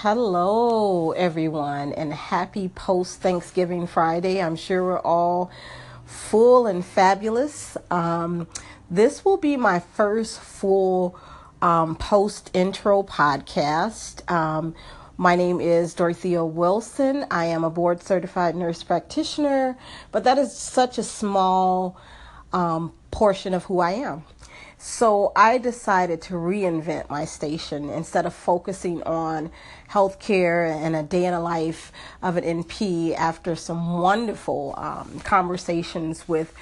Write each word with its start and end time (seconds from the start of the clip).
Hello, 0.00 1.12
everyone, 1.12 1.94
and 1.94 2.12
happy 2.12 2.68
post 2.68 3.22
Thanksgiving 3.22 3.86
Friday. 3.86 4.42
I'm 4.42 4.54
sure 4.54 4.84
we're 4.84 5.00
all 5.00 5.50
full 6.04 6.66
and 6.66 6.84
fabulous. 6.84 7.78
Um, 7.90 8.46
this 8.90 9.24
will 9.24 9.38
be 9.38 9.56
my 9.56 9.78
first 9.78 10.38
full 10.38 11.18
um, 11.62 11.96
post 11.96 12.50
intro 12.52 13.04
podcast. 13.04 14.30
Um, 14.30 14.74
my 15.16 15.34
name 15.34 15.62
is 15.62 15.94
Dorothea 15.94 16.44
Wilson. 16.44 17.24
I 17.30 17.46
am 17.46 17.64
a 17.64 17.70
board 17.70 18.02
certified 18.02 18.54
nurse 18.54 18.82
practitioner, 18.82 19.78
but 20.12 20.24
that 20.24 20.36
is 20.36 20.54
such 20.54 20.98
a 20.98 21.02
small 21.02 21.98
um, 22.52 22.92
portion 23.10 23.54
of 23.54 23.64
who 23.64 23.80
I 23.80 23.92
am. 23.92 24.24
So 24.78 25.32
I 25.34 25.56
decided 25.58 26.20
to 26.22 26.34
reinvent 26.34 27.08
my 27.08 27.24
station 27.24 27.88
instead 27.88 28.26
of 28.26 28.34
focusing 28.34 29.02
on 29.04 29.50
healthcare 29.90 30.70
and 30.70 30.94
a 30.94 31.02
day 31.02 31.24
in 31.24 31.32
the 31.32 31.40
life 31.40 31.92
of 32.22 32.36
an 32.36 32.44
NP 32.44 33.14
after 33.14 33.56
some 33.56 33.98
wonderful 33.98 34.74
um, 34.76 35.20
conversations 35.20 36.28
with 36.28 36.52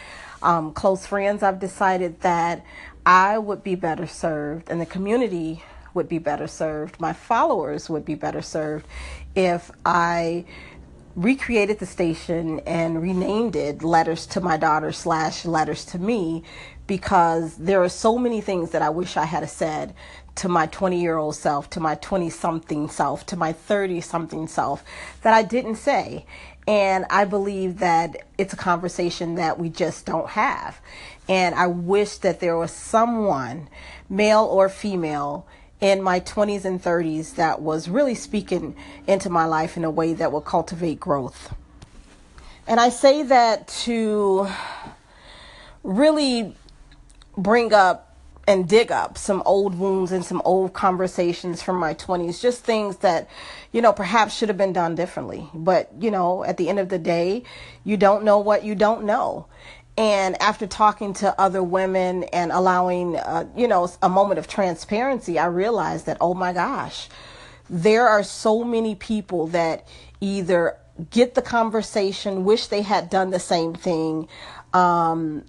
um, 0.42 0.72
close 0.72 1.06
friends. 1.06 1.42
I've 1.42 1.58
decided 1.58 2.20
that 2.20 2.64
I 3.05 3.36
would 3.38 3.64
be 3.64 3.74
better 3.74 4.06
served 4.06 4.70
and 4.70 4.80
the 4.80 4.86
community 4.86 5.64
would 5.92 6.08
be 6.08 6.19
better 6.19 6.46
served, 6.46 7.00
my 7.00 7.12
followers 7.12 7.88
would 7.88 8.05
be 8.05 8.14
better 8.14 8.42
served 8.42 8.86
if 9.34 9.70
I 9.84 10.44
recreated 11.16 11.78
the 11.78 11.86
station 11.86 12.60
and 12.60 13.00
renamed 13.00 13.55
it 13.55 13.82
letters 13.82 14.27
to 14.27 14.41
my 14.41 14.56
daughter 14.56 14.91
slash 14.91 15.45
letters 15.45 15.84
to 15.84 15.98
me 15.98 16.42
because 16.86 17.56
there 17.56 17.82
are 17.82 17.88
so 17.88 18.18
many 18.18 18.41
things 18.41 18.70
that 18.70 18.82
i 18.82 18.91
wish 18.91 19.16
i 19.16 19.24
had 19.24 19.48
said 19.48 19.95
to 20.34 20.48
my 20.48 20.66
20 20.66 21.00
year 21.00 21.16
old 21.16 21.36
self 21.36 21.70
to 21.70 21.80
my 21.80 21.95
20 21.96 22.28
something 22.30 22.88
self 22.88 23.24
to 23.27 23.36
my 23.36 23.52
30 23.52 24.00
something 24.00 24.48
self 24.48 24.84
that 25.22 25.34
i 25.34 25.42
didn't 25.42 25.77
say. 25.77 26.27
And 26.66 27.05
i 27.11 27.24
believe 27.24 27.78
that 27.78 28.17
it's 28.39 28.52
a 28.52 28.56
conversation 28.56 29.36
that 29.36 29.58
we 29.58 29.69
just 29.69 30.06
don't 30.06 30.30
have. 30.30 30.80
And 31.28 31.55
i 31.55 31.67
wish 31.67 32.19
that 32.19 32.41
there 32.41 32.56
was 32.56 32.72
someone 32.72 33.69
male 34.08 34.44
or 34.44 34.69
female 34.69 35.46
in 35.84 36.02
my 36.02 36.18
20s 36.18 36.64
and 36.64 36.82
30s 36.82 37.34
that 37.34 37.60
was 37.60 37.90
really 37.90 38.14
speaking 38.14 38.74
into 39.06 39.28
my 39.28 39.44
life 39.44 39.77
in 39.77 39.84
a 39.84 39.90
way 39.90 40.14
that 40.14 40.32
will 40.32 40.40
cultivate 40.40 40.98
growth. 40.98 41.54
And 42.66 42.80
I 42.80 42.88
say 42.88 43.22
that 43.24 43.68
to 43.84 44.48
really 45.82 46.56
bring 47.36 47.74
up 47.74 48.16
and 48.48 48.66
dig 48.66 48.90
up 48.90 49.18
some 49.18 49.42
old 49.44 49.78
wounds 49.78 50.10
and 50.10 50.24
some 50.24 50.40
old 50.46 50.72
conversations 50.72 51.62
from 51.62 51.77
my 51.77 51.92
20s, 51.92 52.40
just 52.40 52.64
things 52.64 52.96
that, 52.98 53.28
you 53.70 53.82
know, 53.82 53.92
perhaps 53.92 54.34
should 54.34 54.48
have 54.48 54.56
been 54.56 54.72
done 54.72 54.94
differently. 54.94 55.50
But, 55.52 55.90
you 56.00 56.10
know, 56.10 56.44
at 56.44 56.56
the 56.56 56.70
end 56.70 56.78
of 56.78 56.88
the 56.88 56.98
day, 56.98 57.42
you 57.84 57.98
don't 57.98 58.24
know 58.24 58.38
what 58.38 58.64
you 58.64 58.74
don't 58.74 59.05
know. 59.05 59.48
And 59.97 60.41
after 60.42 60.67
talking 60.67 61.14
to 61.14 61.41
other 61.41 61.62
women 61.62 62.25
and 62.25 62.50
allowing, 62.50 63.17
uh, 63.17 63.47
you 63.56 63.69
know, 63.69 63.89
a 64.03 64.09
moment 64.09 64.39
of 64.39 64.48
transparency, 64.48 65.39
I 65.39 65.47
realized 65.47 66.06
that, 66.06 66.17
oh 66.20 66.34
my 66.34 66.53
gosh, 66.53 67.09
there 67.70 68.09
are 68.09 68.25
so 68.25 68.64
many 68.64 68.97
people 68.97 69.47
that 69.48 69.86
either 70.20 70.77
get 71.11 71.34
the 71.34 71.42
conversation, 71.42 72.45
wish 72.45 72.67
they 72.67 72.83
had 72.83 73.09
done 73.09 73.31
the 73.31 73.39
same 73.39 73.75
thing, 73.75 74.28
um, 74.73 75.45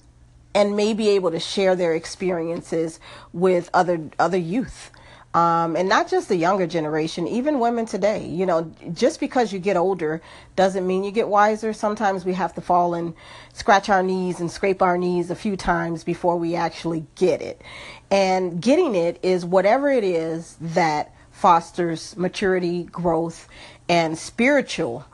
and 0.53 0.75
may 0.75 0.93
be 0.93 1.09
able 1.09 1.31
to 1.31 1.39
share 1.39 1.75
their 1.75 1.93
experiences 1.93 2.99
with 3.33 3.69
other 3.73 4.09
other 4.17 4.37
youth 4.37 4.91
um, 5.35 5.75
and 5.75 5.89
not 5.89 6.07
just 6.07 6.29
the 6.29 6.37
younger 6.37 6.65
generation, 6.65 7.27
even 7.27 7.59
women 7.59 7.85
today. 7.85 8.25
You 8.25 8.45
know, 8.45 8.71
just 8.93 9.19
because 9.19 9.51
you 9.51 9.59
get 9.59 9.75
older 9.75 10.21
doesn't 10.55 10.87
mean 10.87 11.03
you 11.03 11.11
get 11.11 11.27
wiser. 11.27 11.73
Sometimes 11.73 12.23
we 12.23 12.33
have 12.33 12.55
to 12.55 12.61
fall 12.61 12.93
and 12.93 13.13
scratch 13.51 13.89
our 13.89 14.01
knees 14.01 14.39
and 14.39 14.49
scrape 14.49 14.81
our 14.81 14.97
knees 14.97 15.29
a 15.29 15.35
few 15.35 15.57
times 15.57 16.05
before 16.05 16.37
we 16.37 16.55
actually 16.55 17.05
get 17.15 17.41
it. 17.41 17.61
And 18.09 18.61
getting 18.61 18.95
it 18.95 19.19
is 19.23 19.43
whatever 19.43 19.89
it 19.89 20.05
is 20.05 20.55
that 20.61 21.13
fosters 21.31 22.15
maturity, 22.15 22.83
growth, 22.83 23.49
and 23.89 24.17
spiritual 24.17 25.05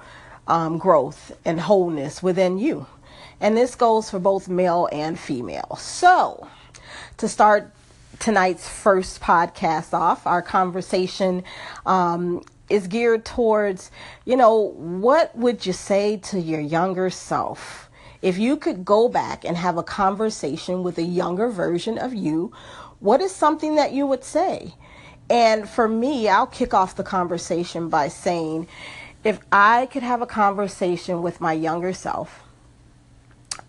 um, 0.48 0.78
growth 0.78 1.36
and 1.44 1.60
wholeness 1.60 2.22
within 2.22 2.60
you. 2.60 2.86
And 3.40 3.58
this 3.58 3.74
goes 3.74 4.12
for 4.12 4.20
both 4.20 4.48
male 4.48 4.88
and 4.92 5.20
female. 5.20 5.78
So, 5.80 6.48
to 7.18 7.28
start 7.28 7.74
tonight's 8.22 8.70
first 8.70 9.20
podcast 9.20 9.94
off. 9.94 10.26
Our 10.26 10.44
conversation 10.44 11.44
um, 11.86 12.44
is 12.70 12.88
geared 12.88 13.26
towards, 13.26 13.92
you 14.26 14.38
know, 14.38 14.74
what 14.76 15.36
would 15.36 15.66
you 15.66 15.74
say 15.74 16.18
to 16.18 16.40
your 16.40 16.62
younger 16.62 17.10
self? 17.10 17.90
If 18.22 18.38
you 18.38 18.56
could 18.56 18.86
go 18.86 19.10
back 19.10 19.44
and 19.44 19.58
have 19.58 19.78
a 19.78 19.84
conversation 19.84 20.84
with 20.84 21.00
a 21.00 21.04
younger 21.04 21.50
version 21.50 21.98
of 21.98 22.14
you, 22.14 22.54
what 23.00 23.20
is 23.20 23.34
something 23.34 23.76
that 23.76 23.92
you 23.92 24.06
would 24.06 24.24
say? 24.24 24.76
And 25.28 25.68
for 25.68 25.88
me, 25.88 26.30
I'll 26.30 26.46
kick 26.46 26.76
off 26.76 26.96
the 26.96 27.04
conversation 27.04 27.90
by 27.90 28.08
saying, 28.10 28.68
if 29.24 29.40
I 29.52 29.88
could 29.88 30.04
have 30.04 30.22
a 30.22 30.28
conversation 30.28 31.24
with 31.24 31.42
my 31.42 31.54
younger 31.54 31.94
self, 31.94 32.44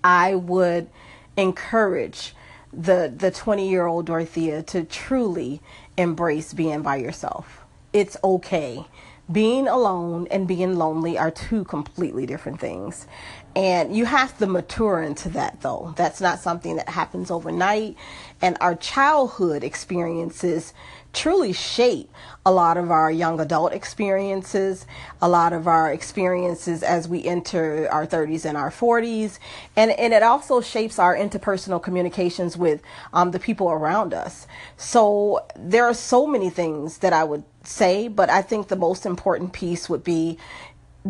I 0.04 0.34
would 0.34 0.90
encourage 1.36 2.34
the 2.72 3.12
the 3.14 3.30
20 3.30 3.68
year 3.68 3.86
old 3.86 4.06
Dorothea 4.06 4.62
to 4.64 4.84
truly 4.84 5.60
embrace 5.96 6.54
being 6.54 6.82
by 6.82 6.96
yourself. 6.96 7.60
It's 7.92 8.16
okay. 8.24 8.86
Being 9.30 9.68
alone 9.68 10.26
and 10.30 10.48
being 10.48 10.76
lonely 10.76 11.18
are 11.18 11.30
two 11.30 11.64
completely 11.64 12.26
different 12.26 12.60
things. 12.60 13.06
And 13.54 13.94
you 13.94 14.06
have 14.06 14.36
to 14.38 14.46
mature 14.46 15.02
into 15.02 15.28
that 15.30 15.60
though. 15.60 15.94
That's 15.96 16.20
not 16.20 16.40
something 16.40 16.76
that 16.76 16.88
happens 16.88 17.30
overnight. 17.30 17.96
And 18.40 18.56
our 18.60 18.74
childhood 18.74 19.62
experiences 19.62 20.72
truly 21.12 21.52
shape 21.52 22.10
a 22.44 22.52
lot 22.52 22.76
of 22.76 22.90
our 22.90 23.10
young 23.10 23.38
adult 23.38 23.72
experiences, 23.72 24.86
a 25.20 25.28
lot 25.28 25.52
of 25.52 25.68
our 25.68 25.92
experiences 25.92 26.82
as 26.82 27.06
we 27.06 27.24
enter 27.24 27.88
our 27.90 28.06
30s 28.06 28.44
and 28.44 28.56
our 28.56 28.70
40s, 28.70 29.38
and, 29.76 29.90
and 29.92 30.12
it 30.12 30.22
also 30.22 30.60
shapes 30.60 30.98
our 30.98 31.14
interpersonal 31.14 31.82
communications 31.82 32.56
with 32.56 32.82
um, 33.12 33.30
the 33.30 33.38
people 33.38 33.70
around 33.70 34.14
us. 34.14 34.46
So 34.76 35.46
there 35.56 35.84
are 35.84 35.94
so 35.94 36.26
many 36.26 36.50
things 36.50 36.98
that 36.98 37.12
I 37.12 37.24
would 37.24 37.44
say, 37.62 38.08
but 38.08 38.28
I 38.30 38.42
think 38.42 38.68
the 38.68 38.76
most 38.76 39.06
important 39.06 39.52
piece 39.52 39.88
would 39.88 40.02
be 40.02 40.38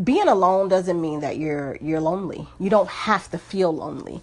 being 0.01 0.29
alone 0.29 0.69
doesn't 0.69 1.01
mean 1.01 1.21
that 1.21 1.37
you're 1.37 1.77
you're 1.81 2.01
lonely. 2.01 2.47
You 2.59 2.71
don't 2.71 2.89
have 2.89 3.31
to 3.31 3.39
feel 3.39 3.75
lonely. 3.75 4.23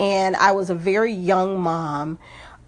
And 0.00 0.34
I 0.36 0.52
was 0.52 0.70
a 0.70 0.74
very 0.74 1.12
young 1.12 1.60
mom 1.60 2.18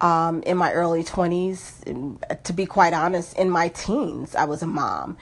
um, 0.01 0.43
in 0.45 0.57
my 0.57 0.73
early 0.73 1.03
20s. 1.03 2.45
To 2.45 2.53
be 2.53 2.67
quite 2.67 2.93
honest, 2.93 3.37
in 3.37 3.51
my 3.51 3.69
teens, 3.69 4.35
I 4.35 4.45
was 4.45 4.63
a 4.63 4.67
mom. 4.67 5.17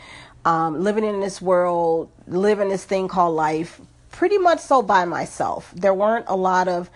Um, 0.45 0.83
living 0.83 1.05
in 1.05 1.21
this 1.21 1.41
world, 1.41 2.11
living 2.27 2.69
this 2.69 2.85
thing 2.85 3.09
called 3.09 3.35
life, 3.35 3.81
pretty 4.11 4.37
much 4.37 4.61
so 4.61 4.83
by 4.83 5.07
myself. 5.07 5.73
There 5.75 5.95
weren't 5.95 6.27
a 6.29 6.37
lot 6.37 6.69
of 6.69 6.91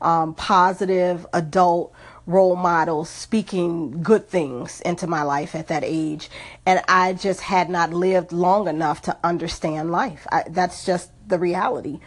um, 0.00 0.34
positive 0.34 1.26
adult 1.34 1.92
role 2.26 2.56
models 2.56 3.10
speaking 3.10 4.02
good 4.02 4.28
things 4.28 4.80
into 4.80 5.06
my 5.06 5.22
life 5.22 5.54
at 5.54 5.68
that 5.68 5.82
age. 5.84 6.30
And 6.64 6.80
I 6.88 7.12
just 7.12 7.40
had 7.40 7.68
not 7.68 7.92
lived 7.92 8.32
long 8.32 8.66
enough 8.68 9.02
to 9.02 9.16
understand 9.22 9.90
life. 9.90 10.26
I, 10.32 10.44
that's 10.48 10.84
just 10.84 11.10
the 11.28 11.38
reality. 11.38 12.00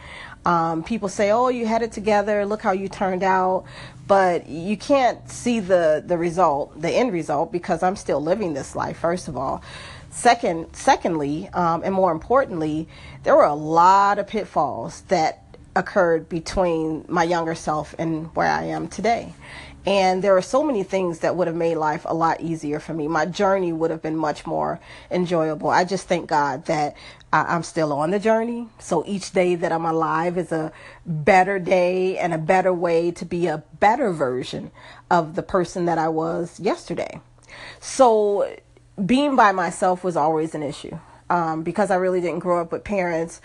Um, 0.44 0.82
people 0.82 1.08
say, 1.08 1.30
"Oh, 1.30 1.48
you 1.48 1.66
had 1.66 1.82
it 1.82 1.92
together. 1.92 2.46
Look 2.46 2.62
how 2.62 2.72
you 2.72 2.88
turned 2.88 3.22
out," 3.22 3.64
but 4.06 4.48
you 4.48 4.76
can't 4.76 5.28
see 5.28 5.60
the 5.60 6.02
the 6.04 6.16
result, 6.16 6.80
the 6.80 6.90
end 6.90 7.12
result, 7.12 7.52
because 7.52 7.82
I'm 7.82 7.96
still 7.96 8.20
living 8.20 8.54
this 8.54 8.74
life. 8.74 8.98
First 8.98 9.28
of 9.28 9.36
all, 9.36 9.62
second, 10.10 10.74
secondly, 10.74 11.48
um, 11.52 11.82
and 11.84 11.94
more 11.94 12.12
importantly, 12.12 12.88
there 13.24 13.36
were 13.36 13.44
a 13.44 13.54
lot 13.54 14.18
of 14.18 14.26
pitfalls 14.26 15.02
that 15.08 15.42
occurred 15.78 16.28
between 16.28 17.04
my 17.08 17.22
younger 17.22 17.54
self 17.54 17.94
and 17.98 18.34
where 18.34 18.48
I 18.48 18.64
am 18.64 18.88
today. 18.88 19.32
And 19.86 20.22
there 20.22 20.36
are 20.36 20.42
so 20.42 20.62
many 20.62 20.82
things 20.82 21.20
that 21.20 21.36
would 21.36 21.46
have 21.46 21.56
made 21.56 21.76
life 21.76 22.04
a 22.04 22.12
lot 22.12 22.42
easier 22.42 22.78
for 22.80 22.92
me. 22.92 23.08
My 23.08 23.24
journey 23.24 23.72
would 23.72 23.90
have 23.90 24.02
been 24.02 24.16
much 24.16 24.44
more 24.46 24.80
enjoyable. 25.10 25.70
I 25.70 25.84
just 25.84 26.08
thank 26.08 26.28
God 26.28 26.66
that 26.66 26.94
I'm 27.32 27.62
still 27.62 27.92
on 27.92 28.10
the 28.10 28.18
journey. 28.18 28.68
So 28.78 29.04
each 29.06 29.32
day 29.32 29.54
that 29.54 29.72
I'm 29.72 29.84
alive 29.84 30.36
is 30.36 30.52
a 30.52 30.72
better 31.06 31.58
day 31.58 32.18
and 32.18 32.34
a 32.34 32.38
better 32.38 32.72
way 32.72 33.12
to 33.12 33.24
be 33.24 33.46
a 33.46 33.62
better 33.80 34.12
version 34.12 34.72
of 35.10 35.36
the 35.36 35.42
person 35.42 35.86
that 35.86 35.96
I 35.96 36.08
was 36.08 36.58
yesterday. 36.60 37.20
So 37.80 38.54
being 39.06 39.36
by 39.36 39.52
myself 39.52 40.04
was 40.04 40.16
always 40.16 40.54
an 40.54 40.62
issue. 40.62 40.98
Um, 41.30 41.62
because 41.62 41.90
I 41.90 41.96
really 41.96 42.22
didn't 42.22 42.38
grow 42.38 42.62
up 42.62 42.72
with 42.72 42.84
parents, 42.84 43.42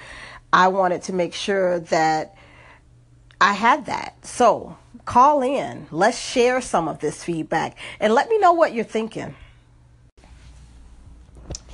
I 0.54 0.68
wanted 0.68 1.02
to 1.04 1.14
make 1.14 1.34
sure 1.34 1.80
that 1.80 2.36
I 3.42 3.54
had 3.54 3.88
that. 3.88 4.24
So 4.24 4.78
call 5.04 5.42
in. 5.42 5.88
Let's 5.90 6.20
share 6.20 6.62
some 6.62 6.88
of 6.88 7.00
this 7.00 7.24
feedback 7.24 7.76
and 8.00 8.14
let 8.14 8.30
me 8.30 8.38
know 8.38 8.54
what 8.54 8.72
you're 8.72 8.86
thinking. 8.86 9.36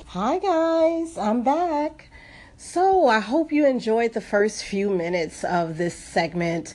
Hi, 0.06 0.38
guys, 0.38 1.18
I'm 1.18 1.42
back. 1.42 2.10
So, 2.56 3.06
I 3.06 3.20
hope 3.20 3.52
you 3.52 3.66
enjoyed 3.66 4.12
the 4.12 4.20
first 4.20 4.64
few 4.64 4.90
minutes 4.90 5.44
of 5.44 5.78
this 5.78 5.94
segment. 5.94 6.74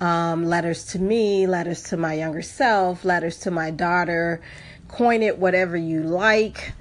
Um, 0.00 0.44
letters 0.44 0.86
to 0.86 0.98
me, 0.98 1.46
letters 1.46 1.82
to 1.84 1.96
my 1.96 2.14
younger 2.14 2.42
self, 2.42 3.04
letters 3.04 3.38
to 3.40 3.50
my 3.50 3.70
daughter. 3.70 4.40
Coin 4.88 5.22
it 5.22 5.38
whatever 5.38 5.76
you 5.76 6.02
like. 6.02 6.72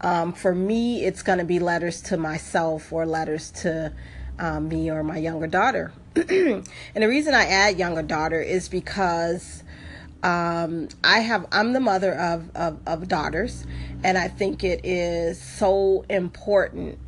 Um, 0.00 0.32
for 0.32 0.54
me, 0.54 1.04
it's 1.04 1.22
going 1.22 1.38
to 1.38 1.44
be 1.44 1.58
letters 1.58 2.00
to 2.02 2.16
myself 2.16 2.92
or 2.92 3.04
letters 3.04 3.50
to 3.62 3.92
um, 4.38 4.68
me 4.68 4.90
or 4.90 5.02
my 5.02 5.18
younger 5.18 5.46
daughter. 5.46 5.92
and 6.16 6.64
the 6.94 7.08
reason 7.08 7.34
I 7.34 7.44
add 7.46 7.78
younger 7.78 8.02
daughter 8.02 8.40
is 8.40 8.68
because 8.68 9.62
um, 10.22 10.88
I 11.04 11.20
have 11.20 11.46
I'm 11.52 11.72
the 11.72 11.80
mother 11.80 12.12
of, 12.12 12.50
of, 12.54 12.78
of 12.86 13.08
daughters, 13.08 13.64
and 14.02 14.18
I 14.18 14.28
think 14.28 14.64
it 14.64 14.84
is 14.84 15.40
so 15.40 16.04
important 16.08 16.98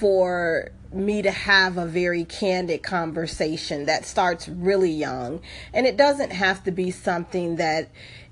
for 0.00 0.70
me 0.92 1.22
to 1.22 1.30
have 1.30 1.76
a 1.76 1.86
very 1.86 2.24
candid 2.24 2.82
conversation 2.82 3.86
that 3.86 4.04
starts 4.04 4.48
really 4.48 4.92
young, 4.92 5.40
and 5.72 5.86
it 5.86 5.96
doesn't 5.96 6.30
have 6.30 6.62
to 6.64 6.70
be 6.70 6.90
something 6.90 7.56
that 7.56 7.90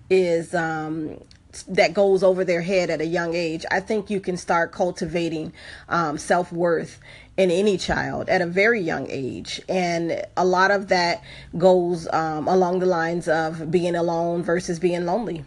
is 0.08 0.54
um, 0.54 1.18
that 1.62 1.94
goes 1.94 2.22
over 2.22 2.44
their 2.44 2.62
head 2.62 2.90
at 2.90 3.00
a 3.00 3.06
young 3.06 3.34
age. 3.34 3.64
I 3.70 3.80
think 3.80 4.10
you 4.10 4.20
can 4.20 4.36
start 4.36 4.72
cultivating 4.72 5.52
um, 5.88 6.18
self 6.18 6.52
worth 6.52 7.00
in 7.36 7.50
any 7.50 7.76
child 7.76 8.28
at 8.28 8.40
a 8.40 8.46
very 8.46 8.80
young 8.80 9.06
age. 9.10 9.60
And 9.68 10.22
a 10.36 10.44
lot 10.44 10.70
of 10.70 10.88
that 10.88 11.22
goes 11.56 12.08
um, 12.12 12.48
along 12.48 12.78
the 12.78 12.86
lines 12.86 13.28
of 13.28 13.70
being 13.70 13.96
alone 13.96 14.42
versus 14.42 14.78
being 14.78 15.04
lonely. 15.06 15.44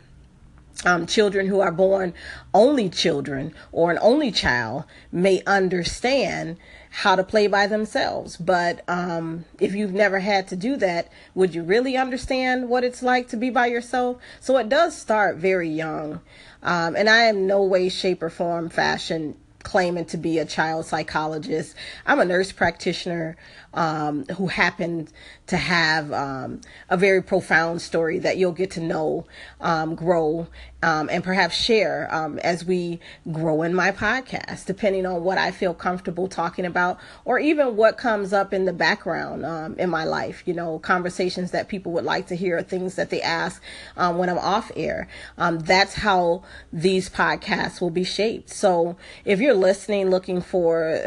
Um, 0.86 1.08
children 1.08 1.48
who 1.48 1.60
are 1.60 1.72
born 1.72 2.14
only 2.54 2.88
children 2.88 3.52
or 3.72 3.90
an 3.90 3.98
only 4.00 4.32
child 4.32 4.84
may 5.12 5.42
understand 5.48 6.58
how 6.90 7.16
to 7.16 7.24
play 7.24 7.48
by 7.48 7.66
themselves. 7.66 8.38
But 8.38 8.82
um, 8.88 9.46
if 9.60 9.74
you've 9.74 9.94
never 9.94 10.20
had 10.20 10.48
to 10.50 10.56
do 10.56 10.76
that, 10.78 11.10
would 11.34 11.56
you 11.56 11.64
really 11.64 11.98
understand 11.98 12.70
what 12.70 12.84
it's 12.84 13.02
like 13.02 13.28
to 13.30 13.38
be 13.38 13.50
by 13.50 13.68
yourself? 13.68 14.18
So 14.40 14.58
it 14.58 14.70
does 14.70 14.96
start 14.96 15.38
very 15.38 15.70
young. 15.70 16.22
Um, 16.62 16.96
and 16.96 17.10
I 17.10 17.24
am 17.24 17.48
no 17.48 17.64
way, 17.64 17.90
shape, 17.90 18.22
or 18.22 18.30
form, 18.30 18.70
fashion 18.70 19.36
claiming 19.68 20.06
to 20.06 20.16
be 20.16 20.40
a 20.40 20.46
child 20.46 20.86
psychologist. 20.86 21.76
I'm 22.06 22.22
a 22.22 22.26
nurse 22.26 22.54
practitioner 22.54 23.36
um, 23.74 24.24
who 24.38 24.48
happened 24.48 25.12
to 25.48 25.58
have 25.58 26.12
um, 26.14 26.62
a 26.90 26.96
very 26.96 27.22
profound 27.22 27.82
story 27.82 28.20
that 28.20 28.38
you'll 28.38 28.54
get 28.54 28.72
to 28.72 28.82
know, 28.82 29.26
um, 29.60 29.94
grow, 29.94 30.48
um, 30.84 31.10
and 31.12 31.22
perhaps 31.22 31.56
share 31.56 32.08
um, 32.14 32.40
as 32.40 32.64
we 32.64 33.02
grow 33.30 33.62
in 33.62 33.74
my 33.74 33.92
podcast, 33.92 34.66
depending 34.66 35.06
on 35.06 35.24
what 35.24 35.38
I 35.38 35.52
feel 35.52 35.74
comfortable 35.74 36.30
talking 36.30 36.66
about, 36.66 36.98
or 37.26 37.38
even 37.38 37.76
what 37.76 37.98
comes 37.98 38.32
up 38.32 38.54
in 38.54 38.64
the 38.64 38.74
background 38.74 39.46
um, 39.46 39.76
in 39.78 39.90
my 39.90 40.06
life. 40.06 40.44
You 40.46 40.54
know, 40.54 40.80
conversations 40.80 41.52
that 41.52 41.68
people 41.68 41.92
would 41.94 42.06
like 42.06 42.28
to 42.28 42.36
hear, 42.36 42.62
things 42.62 42.96
that 42.96 43.10
they 43.10 43.22
ask 43.22 43.62
when 43.96 44.30
I'm 44.30 44.38
off 44.38 44.72
air. 44.78 45.10
that's 45.38 45.96
how 45.96 46.44
these 46.72 47.10
podcasts 47.10 47.82
will 47.82 47.90
be 47.90 48.06
shaped. 48.06 48.50
So 48.50 48.96
if 49.26 49.42
you're 49.42 49.57
listening, 49.60 50.10
looking 50.10 50.42
for 50.42 51.04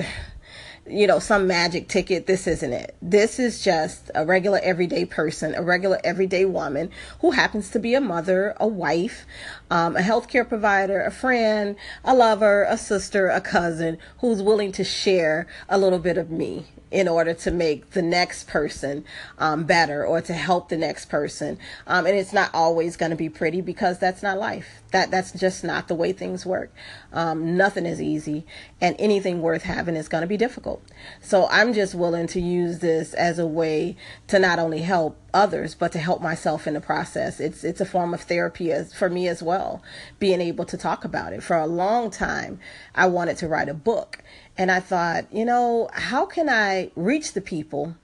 you 0.91 1.07
know, 1.07 1.19
some 1.19 1.47
magic 1.47 1.89
ticket. 1.89 2.27
This 2.27 2.47
isn't 2.47 2.73
it. 2.73 2.97
This 3.01 3.39
is 3.39 3.63
just 3.63 4.11
a 4.15 4.25
regular 4.25 4.59
everyday 4.63 5.05
person, 5.05 5.55
a 5.55 5.63
regular 5.63 6.01
everyday 6.03 6.45
woman 6.45 6.91
who 7.21 7.31
happens 7.31 7.71
to 7.71 7.79
be 7.79 7.95
a 7.95 8.01
mother, 8.01 8.55
a 8.59 8.67
wife, 8.67 9.25
um, 9.71 9.97
a 9.97 10.01
healthcare 10.01 10.49
provider, 10.49 11.01
a 11.03 11.11
friend, 11.11 11.77
a 12.05 12.15
lover, 12.15 12.65
a 12.69 12.77
sister, 12.77 13.29
a 13.29 13.41
cousin 13.41 13.99
who's 14.19 14.43
willing 14.43 14.73
to 14.73 14.85
share 14.85 15.47
a 15.69 15.79
little 15.79 15.99
bit 15.99 16.19
of 16.19 16.31
me 16.31 16.67
in 16.91 17.07
order 17.07 17.33
to 17.33 17.51
make 17.51 17.91
the 17.91 18.03
next 18.03 18.49
person 18.49 19.05
um, 19.39 19.65
better 19.65 20.05
or 20.05 20.21
to 20.21 20.33
help 20.33 20.69
the 20.69 20.77
next 20.77 21.07
person. 21.09 21.59
Um, 21.87 22.07
and 22.07 22.17
it's 22.17 22.33
not 22.33 22.51
always 22.53 22.97
going 22.97 23.11
to 23.11 23.17
be 23.17 23.29
pretty 23.29 23.61
because 23.61 23.99
that's 23.99 24.23
not 24.23 24.39
life. 24.39 24.83
That 24.91 25.11
that's 25.11 25.33
just 25.33 25.63
not 25.63 25.87
the 25.87 25.95
way 25.95 26.13
things 26.13 26.45
work. 26.45 26.73
Um, 27.13 27.57
nothing 27.57 27.87
is 27.87 28.03
easy, 28.03 28.45
and 28.81 28.97
anything 28.99 29.41
worth 29.41 29.63
having 29.63 29.95
is 29.95 30.09
going 30.09 30.23
to 30.23 30.27
be 30.27 30.37
difficult. 30.37 30.83
So 31.21 31.47
I'm 31.49 31.73
just 31.73 31.95
willing 31.95 32.27
to 32.29 32.41
use 32.41 32.81
this 32.81 33.15
as 33.15 33.39
a 33.39 33.47
way 33.47 33.97
to 34.27 34.39
not 34.41 34.59
only 34.59 34.81
help 34.81 35.17
others 35.33 35.77
but 35.77 35.93
to 35.93 35.99
help 35.99 36.21
myself 36.21 36.67
in 36.67 36.75
the 36.75 36.81
process. 36.81 37.39
It's 37.39 37.63
it's 37.63 37.81
a 37.81 37.87
form 37.87 38.15
of 38.15 38.23
therapy 38.23 38.73
as 38.73 38.93
for 38.93 39.09
me 39.09 39.29
as 39.29 39.43
well. 39.43 39.83
Being 40.19 40.41
able 40.41 40.65
to 40.65 40.77
talk 40.77 41.05
about 41.05 41.33
it 41.33 41.43
for 41.43 41.57
a 41.57 41.67
long 41.67 42.11
time, 42.11 42.59
I 42.95 43.07
wanted 43.07 43.37
to 43.39 43.49
write 43.49 43.69
a 43.69 43.75
book 43.75 44.19
and 44.61 44.71
I 44.71 44.79
thought, 44.79 45.25
you 45.33 45.47
know, 45.47 45.89
how 45.91 46.27
can 46.27 46.51
I 46.51 46.91
reach 46.95 47.33
the 47.33 47.41
people 47.41 47.97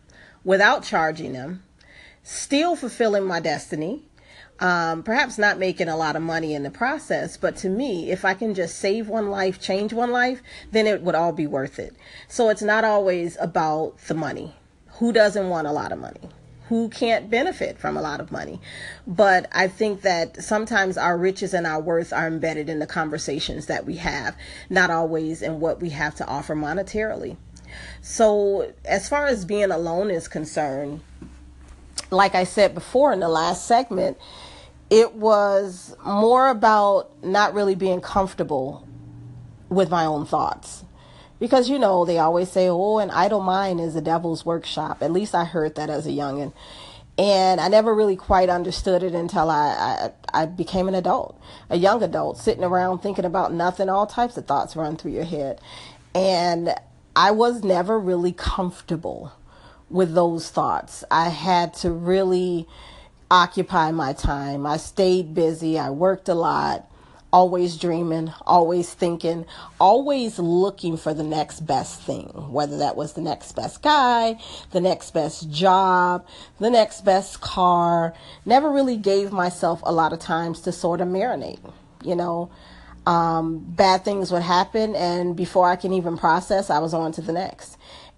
without 0.43 0.85
charging 0.85 1.35
them, 1.35 1.63
still 2.23 2.75
fulfilling 2.77 3.25
my 3.25 3.41
destiny? 3.41 4.05
Um, 4.59 5.03
perhaps 5.03 5.37
not 5.37 5.59
making 5.59 5.91
a 5.91 5.99
lot 5.99 6.17
of 6.17 6.23
money 6.23 6.55
in 6.55 6.63
the 6.63 6.71
process, 6.71 7.37
but 7.37 7.57
to 7.57 7.69
me, 7.69 8.11
if 8.11 8.25
I 8.25 8.33
can 8.33 8.55
just 8.55 8.79
save 8.79 9.07
one 9.07 9.29
life, 9.29 9.61
change 9.61 9.93
one 9.93 10.11
life, 10.11 10.41
then 10.73 10.87
it 10.87 11.03
would 11.03 11.15
all 11.15 11.33
be 11.33 11.47
worth 11.47 11.79
it. 11.79 11.95
So 12.27 12.49
it's 12.49 12.63
not 12.63 12.85
always 12.85 13.37
about 13.39 13.99
the 14.09 14.15
money. 14.15 14.57
Who 14.93 15.13
doesn't 15.13 15.51
want 15.51 15.67
a 15.67 15.73
lot 15.73 15.93
of 15.93 15.99
money? 15.99 16.31
Who 16.69 16.89
can't 16.89 17.31
benefit 17.31 17.79
from 17.79 17.97
a 17.97 18.03
lot 18.03 18.21
of 18.21 18.33
money. 18.33 18.61
But 19.07 19.49
I 19.53 19.69
think 19.69 20.03
that 20.03 20.43
sometimes 20.43 20.99
our 20.99 21.17
riches 21.17 21.55
and 21.55 21.67
our 21.67 21.81
worth 21.81 22.13
are 22.13 22.27
embedded 22.27 22.69
in 22.69 22.81
the 22.81 22.87
conversations 22.87 23.67
that 23.67 23.87
we 23.87 23.97
have, 23.97 24.37
not 24.69 24.91
always 24.91 25.43
in 25.43 25.61
what 25.61 25.81
we 25.81 25.91
have 25.91 26.15
to 26.17 26.27
offer 26.27 26.57
monetarily. 26.57 27.37
So, 28.01 28.73
as 28.85 29.09
far 29.09 29.27
as 29.27 29.45
being 29.45 29.71
alone 29.71 30.11
is 30.11 30.29
concerned, 30.29 31.01
like 32.11 32.35
I 32.35 32.45
said 32.45 32.75
before 32.75 33.13
in 33.13 33.21
the 33.21 33.29
last 33.29 33.67
segment, 33.67 34.17
it 34.89 35.15
was 35.15 35.97
more 36.05 36.49
about 36.49 37.11
not 37.25 37.55
really 37.55 37.75
being 37.75 38.01
comfortable 38.01 38.87
with 39.69 39.91
my 39.91 40.05
own 40.05 40.25
thoughts 40.27 40.85
because 41.39 41.69
you 41.69 41.79
know 41.79 42.05
they 42.05 42.19
always 42.19 42.51
say 42.51 42.69
oh 42.69 42.99
an 42.99 43.11
idle 43.11 43.41
mind 43.41 43.81
is 43.81 43.95
the 43.95 44.01
devil's 44.01 44.45
workshop. 44.45 44.99
At 45.03 45.13
least 45.13 45.35
i 45.35 45.45
heard 45.45 45.75
that 45.77 45.91
as 45.91 46.07
a 46.07 46.11
youngin. 46.11 46.53
And 47.19 47.61
i 47.61 47.69
never 47.69 47.95
really 47.95 48.17
quite 48.17 48.49
understood 48.49 49.03
it 49.03 49.15
until 49.15 49.51
I, 49.51 50.11
I, 50.33 50.43
I 50.43 50.47
became 50.47 50.89
an 50.89 50.95
adult 50.95 51.41
a 51.71 51.77
young 51.77 52.03
adult 52.03 52.39
sitting 52.39 52.65
around 52.65 52.99
thinking 52.99 53.25
about 53.25 53.53
nothing. 53.53 53.89
All 53.89 54.07
types 54.07 54.37
of 54.37 54.47
thoughts 54.47 54.77
run 54.77 54.97
through 54.97 55.13
your 55.13 55.25
head. 55.25 55.61
And 56.15 56.75
i 57.15 57.31
was 57.31 57.65
never 57.65 57.99
really 57.99 58.33
comfortable 58.33 59.33
with 59.89 60.15
those 60.15 60.51
thoughts. 60.51 61.05
I 61.11 61.29
had 61.29 61.75
to 61.75 61.91
really 61.91 62.67
occupy 63.31 63.91
my 63.93 64.13
time. 64.13 64.67
I 64.67 64.77
stayed 64.77 65.35
busy. 65.35 65.79
I 65.79 65.91
worked 65.91 66.29
a 66.29 66.35
lot 66.35 66.91
always 67.33 67.77
dreaming, 67.77 68.33
always 68.47 68.93
thinking, 68.93 69.45
always 69.81 70.39
looking 70.39 70.97
for 70.97 71.13
the 71.13 71.23
next 71.23 71.61
best 71.61 72.01
thing, 72.01 72.29
whether 72.51 72.79
that 72.79 72.97
was 72.97 73.13
the 73.13 73.21
next 73.21 73.53
best 73.53 73.83
guy, 73.83 74.39
the 74.71 74.81
next 74.81 75.13
best 75.13 75.51
job, 75.51 76.27
the 76.59 76.71
next 76.71 77.05
best 77.05 77.41
car. 77.41 78.15
Never 78.45 78.71
really 78.71 78.97
gave 78.97 79.33
myself 79.33 79.81
a 79.85 79.93
lot 79.93 80.13
of 80.13 80.19
times 80.19 80.61
to 80.63 80.73
sort 80.73 81.01
of 81.01 81.09
marinate, 81.09 81.61
you 82.03 82.17
know. 82.17 82.51
Um, 83.07 83.59
bad 83.61 84.05
things 84.05 84.33
would 84.33 84.43
happen, 84.43 84.97
and 84.97 85.37
before 85.37 85.69
I 85.69 85.77
can 85.77 85.93
even 85.93 86.19
process, 86.19 86.71
I 86.71 86.81
was 86.81 86.93
on 86.93 87.13
to 87.13 87.23
the 87.23 87.33
next. 87.33 87.76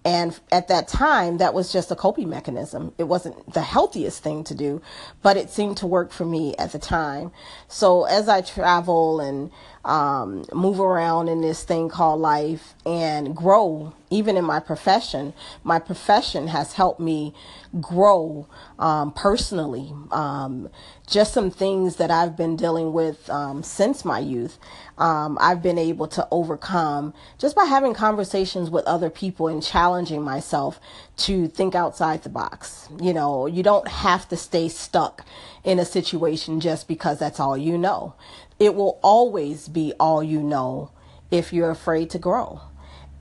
And 0.09 0.41
at 0.51 0.69
that 0.69 0.89
time, 0.89 1.37
that 1.37 1.53
was 1.53 1.71
just 1.71 1.91
a 1.91 1.95
coping 1.95 2.31
mechanism. 2.31 2.95
It 2.97 3.05
wasn't 3.05 3.53
the 3.53 3.61
healthiest 3.61 4.23
thing 4.23 4.43
to 4.45 4.55
do, 4.55 4.81
but 5.21 5.37
it 5.37 5.51
seemed 5.51 5.77
to 5.79 5.87
work 5.87 6.13
for 6.13 6.25
me 6.25 6.57
at 6.57 6.73
the 6.73 6.79
time. 6.79 7.31
So 7.69 8.05
as 8.05 8.27
I 8.27 8.41
travel 8.41 9.21
and 9.21 9.51
um, 9.89 10.45
move 10.53 10.81
around 10.81 11.29
in 11.29 11.41
this 11.41 11.65
thing 11.65 11.89
called 11.89 12.21
life 12.21 12.75
and 12.85 13.35
grow, 13.35 13.95
even 14.11 14.37
in 14.37 14.45
my 14.45 14.61
profession, 14.61 15.33
my 15.65 15.79
profession 15.79 16.49
has 16.49 16.75
helped 16.75 17.01
me 17.01 17.35
grow 17.81 18.47
um, 18.79 19.13
personally. 19.13 19.93
Um, 20.11 20.69
just 21.07 21.33
some 21.33 21.51
things 21.51 21.97
that 21.97 22.11
I've 22.11 22.37
been 22.37 22.55
dealing 22.55 22.93
with 22.93 23.31
um, 23.31 23.63
since 23.63 24.05
my 24.05 24.19
youth, 24.19 24.59
um, 24.99 25.39
I've 25.41 25.63
been 25.63 25.79
able 25.79 26.07
to 26.09 26.29
overcome 26.31 27.15
just 27.39 27.57
by 27.57 27.65
having 27.65 27.95
conversations 27.95 28.69
with 28.69 28.85
other 28.85 29.09
people 29.09 29.49
and 29.49 29.63
challenging 29.63 30.23
myself 30.23 30.79
to 31.19 31.49
think 31.49 31.75
outside 31.75 32.25
the 32.25 32.29
box. 32.29 32.89
You 33.01 33.15
know, 33.15 33.47
you 33.47 33.63
don't 33.63 33.89
have 33.89 34.29
to 34.29 34.37
stay 34.37 34.69
stuck 34.69 35.25
in 35.65 35.79
a 35.79 35.85
situation 35.87 36.61
just 36.61 36.89
because 36.89 37.19
that's 37.19 37.41
all 37.41 37.57
you 37.57 37.79
know. 37.79 38.15
It 38.59 38.75
will 38.75 38.99
always 39.03 39.69
be 39.69 39.93
all 40.01 40.23
you 40.23 40.43
know 40.43 40.91
if 41.31 41.53
you're 41.53 41.71
afraid 41.71 42.11
to 42.11 42.19
grow. 42.19 42.61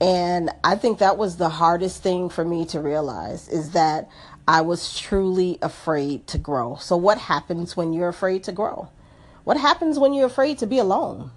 And 0.00 0.50
I 0.62 0.76
think 0.76 0.98
that 0.98 1.18
was 1.18 1.36
the 1.36 1.48
hardest 1.48 2.02
thing 2.02 2.28
for 2.28 2.44
me 2.44 2.64
to 2.66 2.80
realize 2.80 3.48
is 3.48 3.72
that 3.72 4.08
I 4.46 4.60
was 4.60 4.98
truly 4.98 5.58
afraid 5.60 6.26
to 6.28 6.38
grow. 6.38 6.76
So, 6.76 6.96
what 6.96 7.18
happens 7.18 7.76
when 7.76 7.92
you're 7.92 8.08
afraid 8.08 8.44
to 8.44 8.52
grow? 8.52 8.88
What 9.44 9.56
happens 9.56 9.98
when 9.98 10.14
you're 10.14 10.26
afraid 10.26 10.58
to 10.58 10.66
be 10.66 10.78
alone? 10.78 11.30